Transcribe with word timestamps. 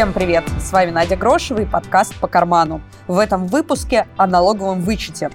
Всем 0.00 0.14
привет! 0.14 0.44
С 0.58 0.72
вами 0.72 0.92
Надя 0.92 1.14
Грошева 1.14 1.60
и 1.60 1.66
подкаст 1.66 2.18
«По 2.20 2.26
карману». 2.26 2.80
В 3.06 3.18
этом 3.18 3.46
выпуске 3.46 4.06
о 4.16 4.26
налоговом 4.26 4.80
вычете. 4.80 5.30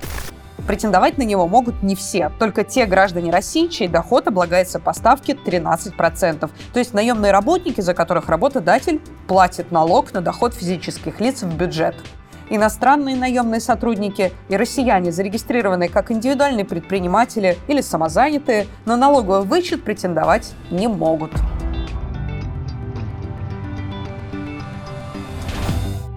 Претендовать 0.65 1.19
на 1.19 1.21
него 1.21 1.47
могут 1.47 1.83
не 1.83 1.95
все, 1.95 2.31
только 2.39 2.63
те 2.63 2.87
граждане 2.87 3.29
России, 3.29 3.67
чей 3.67 3.87
доход 3.87 4.27
облагается 4.27 4.79
по 4.79 4.91
ставке 4.93 5.33
13%. 5.33 6.49
То 6.73 6.79
есть 6.79 6.95
наемные 6.95 7.31
работники, 7.31 7.79
за 7.79 7.93
которых 7.93 8.27
работодатель 8.27 9.01
платит 9.27 9.71
налог 9.71 10.11
на 10.13 10.21
доход 10.21 10.55
физических 10.55 11.19
лиц 11.19 11.43
в 11.43 11.55
бюджет. 11.55 11.95
Иностранные 12.49 13.15
наемные 13.15 13.61
сотрудники 13.61 14.33
и 14.49 14.57
россияне, 14.57 15.11
зарегистрированные 15.11 15.89
как 15.89 16.09
индивидуальные 16.09 16.65
предприниматели 16.65 17.59
или 17.67 17.81
самозанятые, 17.81 18.65
на 18.85 18.97
налоговый 18.97 19.45
вычет 19.45 19.83
претендовать 19.83 20.55
не 20.71 20.87
могут. 20.87 21.29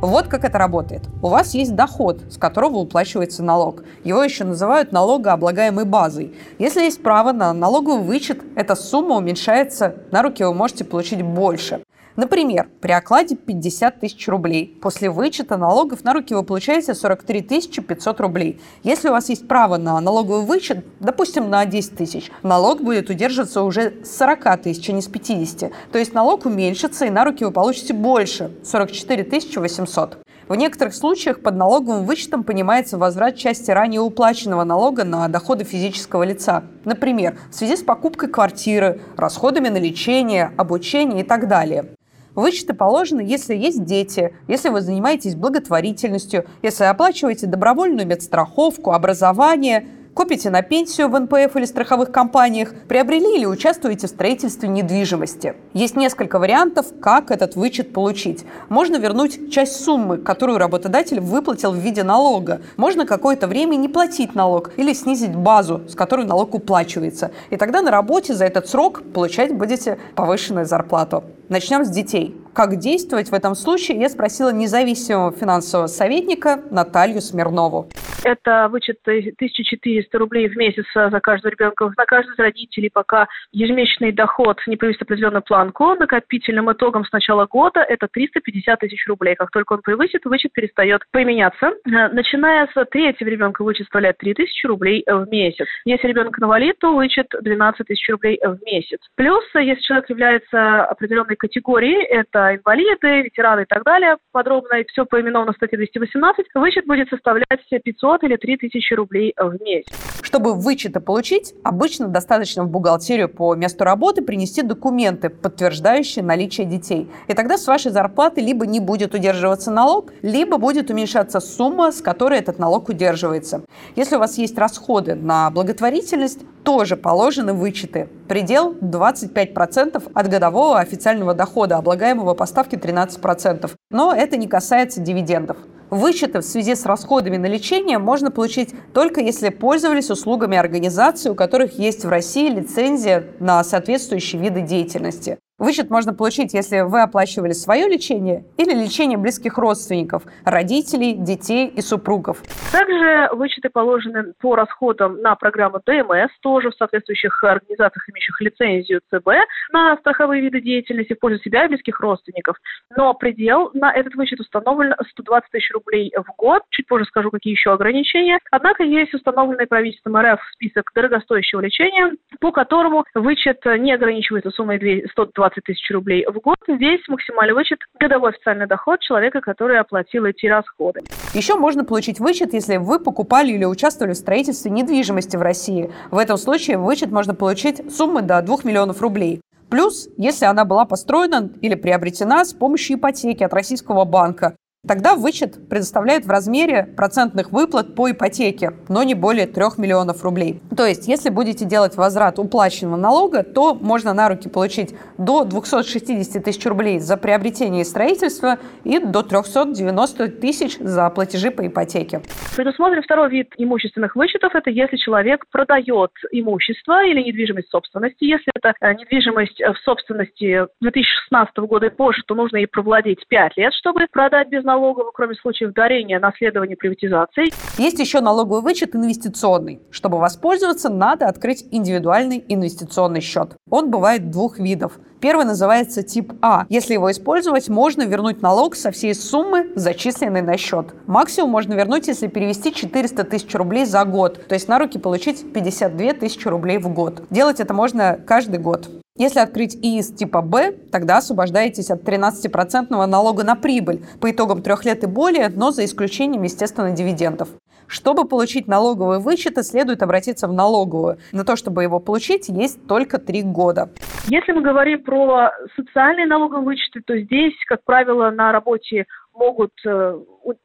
Вот 0.01 0.29
как 0.29 0.45
это 0.45 0.59
работает. 0.59 1.03
У 1.23 1.29
вас 1.29 1.55
есть 1.55 1.75
доход, 1.75 2.21
с 2.31 2.37
которого 2.37 2.81
выплачивается 2.81 3.43
налог. 3.43 3.83
Его 4.05 4.23
еще 4.23 4.45
называют 4.45 4.93
налогооблагаемой 4.93 5.87
базой. 5.87 6.37
Если 6.61 6.83
есть 6.83 7.03
право 7.03 7.33
на 7.33 7.53
налоговый 7.53 8.05
вычет, 8.05 8.41
эта 8.55 8.77
сумма 8.77 9.17
уменьшается, 9.17 9.97
на 10.13 10.23
руки 10.23 10.45
вы 10.45 10.55
можете 10.55 10.85
получить 10.85 11.23
больше. 11.23 11.83
Например, 12.19 12.69
при 12.81 12.91
окладе 12.91 13.37
50 13.37 14.01
тысяч 14.01 14.27
рублей. 14.27 14.77
После 14.83 15.09
вычета 15.09 15.57
налогов 15.57 16.03
на 16.03 16.13
руки 16.13 16.35
вы 16.35 16.43
получаете 16.43 16.93
43 16.93 17.43
500 17.43 18.21
рублей. 18.21 18.61
Если 18.83 19.09
у 19.09 19.13
вас 19.13 19.29
есть 19.29 19.47
право 19.47 19.77
на 19.77 20.01
налоговый 20.01 20.45
вычет, 20.45 20.85
допустим, 20.99 21.49
на 21.49 21.65
10 21.65 21.97
тысяч, 21.97 22.33
налог 22.43 22.83
будет 22.83 23.09
удерживаться 23.09 23.63
уже 23.63 24.05
с 24.05 24.17
40 24.17 24.63
тысяч, 24.63 24.91
а 24.91 24.93
не 24.93 25.01
с 25.01 25.07
50. 25.07 25.71
То 25.93 25.99
есть 26.01 26.13
налог 26.13 26.45
уменьшится, 26.45 27.07
и 27.07 27.11
на 27.11 27.25
руки 27.25 27.45
вы 27.45 27.53
получите 27.53 27.95
больше– 27.95 28.51
44 28.65 29.25
800. 29.55 30.19
В 30.49 30.57
некоторых 30.57 30.95
случаях 30.95 31.41
под 31.41 31.55
налоговым 31.55 32.05
вычетом 32.05 32.43
понимается 32.43 32.99
возврат 32.99 33.37
части 33.37 33.71
ранее 33.71 34.01
уплаченного 34.01 34.65
налога 34.65 35.05
на 35.05 35.29
доходы 35.29 35.63
физического 35.63 36.25
лица. 36.25 36.65
Например, 36.85 37.39
в 37.53 37.55
связи 37.55 37.77
с 37.77 37.83
покупкой 37.85 38.29
квартиры, 38.29 39.03
расходами 39.17 39.69
на 39.69 39.77
лечение, 39.77 40.51
обучение 40.57 41.21
и 41.21 41.25
так 41.25 41.47
далее. 41.47 41.91
Вычеты 42.35 42.75
положены, 42.75 43.21
если 43.21 43.55
есть 43.55 43.85
дети, 43.85 44.35
если 44.47 44.69
вы 44.69 44.81
занимаетесь 44.81 45.35
благотворительностью, 45.35 46.47
если 46.63 46.85
оплачиваете 46.85 47.47
добровольную 47.47 48.07
медстраховку, 48.07 48.93
образование, 48.93 49.87
копите 50.19 50.51
на 50.51 50.63
пенсию 50.63 51.09
в 51.09 51.17
НПФ 51.17 51.55
или 51.55 51.65
страховых 51.65 52.11
компаниях, 52.11 52.75
приобрели 52.89 53.37
или 53.37 53.47
участвуете 53.47 54.09
в 54.09 54.11
строительстве 54.11 54.69
недвижимости. 54.69 55.55
Есть 55.75 55.95
несколько 55.95 56.41
вариантов, 56.41 56.87
как 57.01 57.31
этот 57.31 57.55
вычет 57.55 57.93
получить. 57.93 58.45
Можно 58.69 58.97
вернуть 58.97 59.53
часть 59.53 59.85
суммы, 59.85 60.19
которую 60.19 60.59
работодатель 60.59 61.21
выплатил 61.21 61.71
в 61.71 61.77
виде 61.77 62.03
налога. 62.03 62.63
Можно 62.77 63.07
какое-то 63.07 63.47
время 63.47 63.77
не 63.77 63.89
платить 63.89 64.35
налог 64.35 64.73
или 64.77 64.93
снизить 64.93 65.37
базу, 65.37 65.83
с 65.89 65.95
которой 65.95 66.27
налог 66.27 66.53
уплачивается. 66.53 67.31
И 67.51 67.57
тогда 67.57 67.81
на 67.81 67.93
работе 67.93 68.35
за 68.35 68.45
этот 68.45 68.69
срок 68.69 69.05
получать 69.15 69.57
будете 69.57 69.99
повышенную 70.17 70.67
зарплату. 70.67 71.23
Начнем 71.49 71.83
с 71.87 71.89
детей. 71.89 72.37
Как 72.53 72.77
действовать 72.77 73.31
в 73.31 73.35
этом 73.35 73.55
случае, 73.55 73.99
я 73.99 74.11
спросила 74.11 74.53
независимого 74.53 75.33
финансового 75.33 75.87
советника 75.87 76.61
Наталью 76.71 77.23
Смирнову. 77.23 77.89
Это 78.29 78.69
вычет 78.71 78.99
1400 79.07 80.19
рублей 80.19 80.49
в 80.49 80.57
месяц 80.57 80.85
за 80.95 81.19
каждого 81.21 81.51
ребенка 81.51 81.91
на 81.97 82.05
каждого 82.05 82.35
из 82.35 82.39
родителей, 82.39 82.91
пока 82.93 83.27
ежемесячный 83.53 84.13
доход 84.13 84.61
не 84.67 84.77
превысит 84.77 85.01
определенную 85.01 85.41
планку. 85.43 85.95
Накопительным 85.95 86.71
итогом 86.71 87.07
с 87.07 87.13
начала 87.13 87.47
года 87.47 87.81
это 87.81 88.07
350 88.07 88.81
тысяч 88.81 89.07
рублей. 89.07 89.35
Как 89.35 89.51
только 89.51 89.73
он 89.73 89.81
превысит, 89.81 90.27
вычет 90.27 90.53
перестает 90.53 91.05
применяться. 91.11 91.73
Начиная 91.87 92.69
с 92.75 92.85
третьего 92.91 93.29
ребенка 93.31 93.65
вычет 93.65 93.87
составляет 93.87 94.19
3000 94.19 94.67
рублей 94.67 95.03
в 95.07 95.27
месяц. 95.31 95.67
Если 95.87 96.09
ребенок 96.09 96.39
инвалид, 96.39 96.79
то 96.81 96.95
вычет 96.95 97.29
12 97.41 97.87
тысяч 97.87 98.07
рублей 98.11 98.39
в 98.45 98.59
месяц. 98.63 98.99
Плюс, 99.17 99.43
если 99.55 99.81
человек 99.81 100.11
является 100.11 100.85
определенной 100.85 101.37
категорией, 101.37 102.05
это 102.05 102.57
инвалиды, 102.57 103.23
ветераны 103.23 103.63
и 103.63 103.67
так 103.67 103.85
далее, 103.85 104.19
подробно 104.33 104.81
и 104.81 104.87
все 104.89 105.07
поименовано 105.07 105.53
в 105.53 105.57
статье 105.57 105.79
218, 105.79 106.47
вычет 106.55 106.85
будет 106.85 107.09
составлять 107.09 107.47
500 107.71 108.18
или 108.25 108.37
3000 108.37 108.95
рублей 108.95 109.35
в 109.37 109.61
месяц. 109.63 109.93
Чтобы 110.23 110.55
вычеты 110.55 111.01
получить, 111.01 111.55
обычно 111.63 112.09
достаточно 112.09 112.65
в 112.65 112.69
бухгалтерию 112.69 113.29
по 113.29 113.55
месту 113.55 113.85
работы 113.85 114.21
принести 114.21 114.63
документы, 114.63 115.31
подтверждающие 115.31 116.25
наличие 116.25 116.67
детей. 116.67 117.09
И 117.29 117.35
тогда 117.35 117.57
с 117.57 117.67
вашей 117.67 117.91
зарплаты 117.91 118.41
либо 118.41 118.67
не 118.67 118.81
будет 118.81 119.15
удерживаться 119.15 119.71
налог, 119.71 120.13
либо 120.23 120.59
будет 120.59 120.91
уменьшаться 120.91 121.41
сумма, 121.41 121.93
с 121.93 122.03
которой 122.03 122.39
этот 122.39 122.59
налог 122.59 122.89
удерживается. 122.89 123.63
Если 123.97 124.17
у 124.17 124.19
вас 124.19 124.37
есть 124.39 124.59
расходы 124.59 125.15
на 125.15 125.51
благотворительность, 125.51 126.41
тоже 126.63 126.97
положены 126.97 127.55
вычеты. 127.55 128.09
Предел 128.29 128.75
25% 128.75 130.11
от 130.13 130.29
годового 130.29 130.79
официального 130.79 131.33
дохода, 131.33 131.77
облагаемого 131.77 132.35
по 132.35 132.45
ставке 132.45 132.77
13%. 132.77 133.71
Но 133.91 134.15
это 134.15 134.37
не 134.37 134.47
касается 134.47 135.01
дивидендов. 135.01 135.57
Вычеты 135.91 136.41
в 136.41 136.45
связи 136.45 136.75
с 136.75 136.85
расходами 136.85 137.37
на 137.37 137.47
лечение 137.47 137.99
можно 137.99 138.31
получить 138.31 138.75
только 138.93 139.21
если 139.21 139.49
пользовались 139.49 140.11
услугами 140.11 140.59
организаций, 140.59 141.31
у 141.31 141.35
которых 141.35 141.79
есть 141.79 142.05
в 142.05 142.09
России 142.09 142.51
лицензия 142.51 143.25
на 143.41 143.65
соответствующие 143.65 144.41
виды 144.41 144.61
деятельности. 144.61 145.39
Вычет 145.59 145.91
можно 145.91 146.15
получить, 146.15 146.55
если 146.55 146.83
вы 146.83 147.03
оплачивали 147.03 147.51
свое 147.51 147.89
лечение 147.89 148.45
или 148.59 148.73
лечение 148.73 149.19
близких 149.19 149.59
родственников, 149.59 150.23
родителей, 150.45 151.15
детей 151.15 151.67
и 151.67 151.81
супругов. 151.81 152.45
Также 152.71 153.29
вычеты 153.33 153.69
положены 153.69 154.35
по 154.41 154.55
расходам 154.55 155.21
на 155.21 155.35
программу 155.35 155.81
ДМС, 155.85 156.31
тоже 156.43 156.71
в 156.71 156.77
соответствующих 156.77 157.43
организациях, 157.43 158.09
имеющих 158.09 158.41
лицензию 158.41 159.01
ЦБ, 159.11 159.27
на 159.73 159.97
страховые 159.97 160.43
виды 160.43 160.61
деятельности 160.61 161.15
в 161.15 161.19
пользу 161.19 161.43
себя 161.43 161.65
и 161.65 161.69
близких 161.69 161.99
родственников. 161.99 162.57
Но 162.97 163.13
предел 163.15 163.71
на 163.75 163.93
этот 163.93 164.15
вычет 164.15 164.39
установлен 164.39 164.95
120 165.11 165.51
тысяч 165.51 165.73
рублей 165.73 166.13
в 166.17 166.37
год. 166.37 166.63
Чуть 166.71 166.87
позже 166.87 167.07
скажу, 167.07 167.33
какие 167.33 167.53
еще 167.53 167.73
ограничения. 167.73 168.39
Однако 168.53 168.85
есть 168.85 169.13
установленный 169.13 169.67
правительством 169.67 170.17
РФ 170.19 170.39
список 170.53 170.93
дорогостоящего 170.95 171.63
лечения, 171.63 172.13
по 172.39 172.53
которому 172.53 173.05
вычет 173.15 173.61
не 173.65 173.93
ограничивается 173.93 174.51
суммой 174.53 174.79
120 175.11 175.48
20 175.49 175.65
тысяч 175.65 175.91
рублей 175.91 176.25
в 176.27 176.39
год. 176.41 176.57
Здесь 176.67 177.01
максимальный 177.09 177.55
вычет– 177.55 177.79
годовой 178.01 178.31
официальный 178.31 178.67
доход 178.67 179.01
человека, 179.01 179.41
который 179.41 179.79
оплатил 179.79 180.25
эти 180.25 180.47
расходы. 180.47 181.01
Еще 181.35 181.57
можно 181.57 181.85
получить 181.85 182.21
вычет, 182.21 182.53
если 182.53 182.77
вы 182.77 183.01
покупали 183.01 183.53
или 183.53 183.65
участвовали 183.65 184.13
в 184.13 184.17
строительстве 184.17 184.71
недвижимости 184.71 185.37
в 185.37 185.43
России. 185.43 185.91
В 186.11 186.19
этом 186.19 186.37
случае 186.37 186.79
вычет 186.79 187.11
можно 187.11 187.35
получить 187.35 187.93
суммы 187.93 188.23
до 188.23 188.41
2 188.43 188.57
миллионов 188.65 189.01
рублей. 189.01 189.41
Плюс, 189.71 190.09
если 190.17 190.47
она 190.47 190.65
была 190.65 190.87
построена 190.87 191.51
или 191.61 191.75
приобретена 191.75 192.45
с 192.45 192.53
помощью 192.53 192.97
ипотеки 192.97 193.43
от 193.43 193.53
российского 193.53 194.05
банка, 194.05 194.57
Тогда 194.87 195.17
вычет 195.17 195.69
предоставляет 195.69 196.25
в 196.25 196.31
размере 196.31 196.85
процентных 196.97 197.51
выплат 197.51 197.97
по 197.97 198.13
ипотеке, 198.13 198.75
но 198.89 199.03
не 199.03 199.15
более 199.15 199.49
3 199.49 199.65
миллионов 199.77 200.23
рублей. 200.23 200.63
То 200.77 200.87
есть, 200.87 201.09
если 201.09 201.31
будете 201.31 201.65
делать 201.65 201.97
возврат 201.97 202.39
уплаченного 202.39 202.97
налога, 202.97 203.43
то 203.43 203.75
можно 203.75 204.15
на 204.15 204.29
руки 204.29 204.49
получить 204.49 204.95
до 205.19 205.45
260 205.45 206.45
тысяч 206.45 206.65
рублей 206.65 207.01
за 207.01 207.17
приобретение 207.17 207.83
и 207.83 207.85
строительство 207.85 208.59
и 208.85 209.01
до 209.01 209.25
390 209.25 210.29
тысяч 210.41 210.79
за 210.79 211.11
платежи 211.11 211.51
по 211.51 211.67
ипотеке. 211.67 212.23
Предусмотрен 212.57 213.03
второй 213.03 213.31
вид 213.31 213.53
имущественных 213.59 214.15
вычетов. 214.15 214.55
Это 214.55 214.71
если 214.71 214.97
человек 214.97 215.45
продает 215.51 216.13
имущество 216.31 217.05
или 217.05 217.21
недвижимость 217.23 217.69
собственности. 217.71 218.25
Если 218.25 218.53
это 218.55 218.75
э, 218.81 218.95
недвижимость 218.95 219.61
в 219.61 219.77
собственности 219.85 220.67
2016 220.81 221.57
года 221.59 221.87
и 221.87 221.91
позже, 221.91 222.23
то 222.29 222.37
нужно 222.37 222.59
ей 222.59 222.69
провладеть 222.69 223.27
5 223.27 223.57
лет, 223.57 223.73
чтобы 223.75 224.07
продать 224.13 224.49
без 224.49 224.65
налогового, 224.69 225.11
кроме 225.13 225.35
случаев 225.35 225.73
дарения, 225.73 226.21
наследования, 226.21 226.77
приватизации. 226.77 227.51
Есть 227.81 227.99
еще 227.99 228.21
налоговый 228.21 228.63
вычет 228.63 228.95
инвестиционный. 228.95 229.81
Чтобы 229.91 230.19
воспользоваться, 230.19 230.91
надо 230.91 231.27
открыть 231.27 231.65
индивидуальный 231.71 232.45
инвестиционный 232.47 233.21
счет. 233.21 233.57
Он 233.71 233.91
бывает 233.91 234.31
двух 234.31 234.59
видов. 234.59 234.99
Первый 235.21 235.47
называется 235.47 236.05
тип 236.05 236.33
А. 236.43 236.65
Если 236.69 236.93
его 236.93 237.11
использовать, 237.11 237.69
можно 237.69 238.03
вернуть 238.03 238.41
налог 238.41 238.77
со 238.77 238.93
всей 238.93 239.15
суммы, 239.15 239.73
зачисленной 239.75 240.43
на 240.43 240.57
счет. 240.57 240.95
Максимум 241.07 241.51
можно 241.51 241.75
вернуть, 241.75 242.07
если 242.07 242.29
перевести 242.29 242.73
400 242.73 243.25
тысяч 243.25 243.53
рублей 243.55 243.85
за 243.85 244.05
год, 244.05 244.47
то 244.47 244.55
есть 244.55 244.69
на 244.69 244.79
руки 244.79 244.99
получить 244.99 245.53
52 245.53 246.13
тысячи 246.13 246.47
рублей 246.47 246.79
в 246.79 246.89
год. 246.93 247.23
Делать 247.31 247.59
это 247.59 247.75
можно 247.75 248.19
каждый 248.25 248.61
год. 248.61 248.89
Если 249.19 249.41
открыть 249.41 249.75
ИИС 249.75 250.13
типа 250.13 250.43
Б, 250.43 250.71
тогда 250.93 251.17
освобождаетесь 251.17 251.91
от 251.91 252.05
13% 252.05 253.07
налога 253.07 253.43
на 253.43 253.57
прибыль 253.57 254.01
по 254.21 254.31
итогам 254.31 254.63
трех 254.63 254.85
лет 254.85 255.03
и 255.03 255.09
более, 255.09 255.49
но 255.49 255.73
за 255.73 255.85
исключением, 255.85 256.45
естественно, 256.45 256.93
дивидендов. 256.93 257.49
Чтобы 257.89 258.29
получить 258.29 258.69
налоговые 258.69 259.19
вычеты, 259.19 259.65
следует 259.65 260.05
обратиться 260.05 260.47
в 260.47 260.53
налоговую. 260.53 261.19
На 261.33 261.45
то, 261.45 261.57
чтобы 261.57 261.83
его 261.83 261.99
получить, 261.99 262.49
есть 262.49 262.87
только 262.87 263.19
три 263.19 263.43
года. 263.43 263.91
Если 264.29 264.53
мы 264.53 264.63
говорим 264.63 265.03
про 265.03 265.51
социальные 265.75 266.27
налоговые 266.27 266.67
вычеты, 266.67 267.01
то 267.05 267.19
здесь, 267.19 267.55
как 267.67 267.83
правило, 267.83 268.31
на 268.31 268.53
работе 268.53 269.07
могут 269.35 269.73
э, 269.85 270.19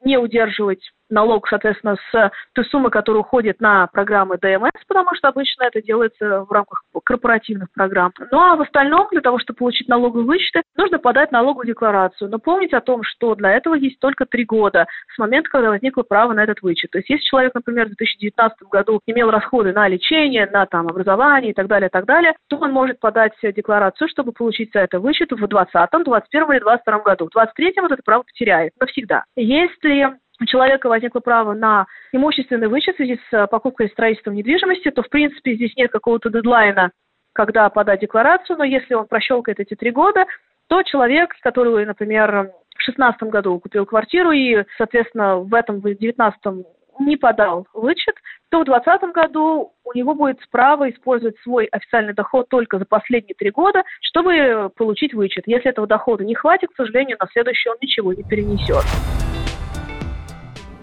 не 0.04 0.16
удерживать 0.16 0.92
налог, 1.14 1.48
соответственно, 1.48 1.96
с 2.10 2.32
той 2.52 2.64
суммы, 2.66 2.90
которая 2.90 3.22
уходит 3.22 3.60
на 3.60 3.86
программы 3.86 4.36
ДМС, 4.36 4.72
потому 4.86 5.14
что 5.14 5.28
обычно 5.28 5.64
это 5.64 5.80
делается 5.80 6.44
в 6.44 6.52
рамках 6.52 6.82
корпоративных 7.04 7.68
программ. 7.72 8.12
Ну 8.30 8.38
а 8.38 8.56
в 8.56 8.62
остальном, 8.62 9.08
для 9.10 9.20
того, 9.20 9.38
чтобы 9.38 9.58
получить 9.58 9.88
налоговые 9.88 10.26
вычеты, 10.26 10.62
нужно 10.76 10.98
подать 10.98 11.32
налоговую 11.32 11.66
декларацию. 11.66 12.30
Но 12.30 12.38
помнить 12.38 12.72
о 12.72 12.80
том, 12.80 13.02
что 13.02 13.34
для 13.34 13.52
этого 13.52 13.74
есть 13.74 13.98
только 14.00 14.26
три 14.26 14.44
года 14.44 14.86
с 15.14 15.18
момента, 15.18 15.48
когда 15.48 15.70
возникло 15.70 16.02
право 16.02 16.32
на 16.32 16.42
этот 16.42 16.62
вычет. 16.62 16.90
То 16.90 16.98
есть 16.98 17.08
если 17.08 17.24
человек, 17.24 17.54
например, 17.54 17.86
в 17.86 17.96
2019 17.96 18.62
году 18.64 19.00
имел 19.06 19.30
расходы 19.30 19.72
на 19.72 19.88
лечение, 19.88 20.48
на 20.50 20.66
там, 20.66 20.88
образование 20.88 21.52
и 21.52 21.54
так 21.54 21.68
далее, 21.68 21.88
так 21.88 22.06
далее, 22.06 22.34
то 22.48 22.56
он 22.56 22.72
может 22.72 22.98
подать 23.00 23.32
декларацию, 23.42 24.08
чтобы 24.08 24.32
получить 24.32 24.70
за 24.72 24.80
это 24.80 24.98
вычет 24.98 25.30
в 25.32 25.36
2020, 25.36 25.72
2021 25.72 26.52
или 26.52 26.60
2022 26.60 26.98
году. 27.00 27.26
В 27.26 27.32
2023 27.32 27.82
вот 27.82 27.92
это 27.92 28.02
право 28.04 28.22
потеряет 28.22 28.72
навсегда. 28.80 29.24
Если 29.36 30.18
у 30.40 30.46
человека 30.46 30.88
возникло 30.88 31.20
право 31.20 31.54
на 31.54 31.86
имущественный 32.12 32.68
вычет 32.68 32.94
в 32.94 32.96
связи 32.98 33.20
с 33.30 33.32
э, 33.32 33.46
покупкой 33.46 33.86
и 33.86 33.90
строительством 33.90 34.34
недвижимости, 34.34 34.90
то, 34.90 35.02
в 35.02 35.08
принципе, 35.08 35.54
здесь 35.54 35.76
нет 35.76 35.90
какого-то 35.92 36.30
дедлайна, 36.30 36.90
когда 37.32 37.68
подать 37.68 38.00
декларацию, 38.00 38.56
но 38.56 38.64
если 38.64 38.94
он 38.94 39.06
прощелкает 39.06 39.60
эти 39.60 39.74
три 39.74 39.90
года, 39.90 40.26
то 40.68 40.82
человек, 40.82 41.34
который, 41.42 41.84
например, 41.86 42.30
в 42.30 42.84
2016 42.84 43.22
году 43.24 43.58
купил 43.60 43.86
квартиру 43.86 44.32
и, 44.32 44.64
соответственно, 44.76 45.38
в 45.38 45.54
этом, 45.54 45.78
в 45.78 45.82
2019 45.82 46.66
не 47.00 47.16
подал 47.16 47.66
вычет, 47.72 48.14
то 48.50 48.60
в 48.60 48.64
2020 48.64 49.14
году 49.14 49.72
у 49.84 49.92
него 49.94 50.14
будет 50.14 50.38
право 50.50 50.88
использовать 50.90 51.36
свой 51.40 51.66
официальный 51.66 52.14
доход 52.14 52.48
только 52.48 52.78
за 52.78 52.84
последние 52.84 53.34
три 53.34 53.50
года, 53.50 53.82
чтобы 54.00 54.70
получить 54.76 55.12
вычет. 55.12 55.44
Если 55.46 55.70
этого 55.70 55.86
дохода 55.86 56.24
не 56.24 56.34
хватит, 56.34 56.70
к 56.70 56.76
сожалению, 56.76 57.16
на 57.18 57.26
следующий 57.32 57.68
он 57.68 57.76
ничего 57.80 58.12
не 58.12 58.22
перенесет. 58.22 58.84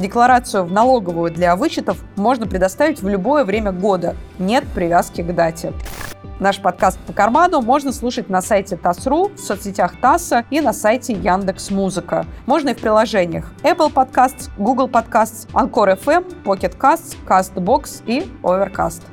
Декларацию 0.02 0.66
в 0.66 0.72
налоговую 0.72 1.32
для 1.32 1.56
вычетов 1.56 2.04
можно 2.16 2.48
предоставить 2.48 3.04
в 3.04 3.08
любое 3.08 3.46
время 3.46 3.72
года. 3.72 4.16
Нет 4.40 4.66
привязки 4.74 5.22
к 5.22 5.36
дате. 5.36 5.74
Наш 6.40 6.60
подкаст 6.60 6.98
по 7.02 7.14
карману 7.14 7.62
можно 7.62 7.92
слушать 7.92 8.28
на 8.28 8.42
сайте 8.42 8.78
ТАСС.ру, 8.78 9.30
в 9.36 9.38
соцсетях 9.38 10.02
ТАССа 10.02 10.44
и 10.50 10.60
на 10.60 10.74
сайте 10.74 11.14
Яндекс 11.14 11.70
Музыка. 11.70 12.26
Можно 12.48 12.70
и 12.70 12.74
в 12.74 12.82
приложениях 12.82 13.54
Apple 13.62 13.94
Podcasts, 13.94 14.50
Google 14.58 14.88
Podcasts, 14.88 15.48
Anchor 15.54 15.96
FM, 16.04 16.44
Pocket 16.44 16.76
Casts, 16.80 17.16
CastBox 17.28 18.02
и 18.08 18.22
Overcast. 18.42 19.04